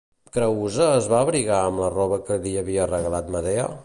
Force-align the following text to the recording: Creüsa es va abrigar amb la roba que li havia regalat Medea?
Creüsa 0.35 0.85
es 1.01 1.09
va 1.11 1.19
abrigar 1.25 1.59
amb 1.67 1.83
la 1.83 1.89
roba 1.97 2.19
que 2.31 2.39
li 2.47 2.55
havia 2.63 2.89
regalat 2.93 3.31
Medea? 3.37 3.69